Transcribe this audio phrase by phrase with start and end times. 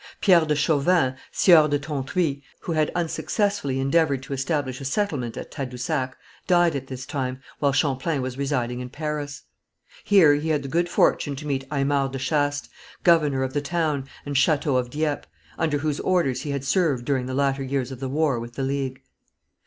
[0.19, 5.51] Pierre de Chauvin, Sieur de Tontuit, who had unsuccessfully endeavoured to establish a settlement at
[5.51, 9.43] Tadousac, died at this time, while Champlain was residing in Paris.
[10.03, 12.67] Here he had the good fortune to meet Aymar de Chastes,
[13.03, 15.27] governor of the town and château of Dieppe,
[15.59, 18.63] under whose orders he had served during the latter years of the war with the
[18.63, 19.03] League.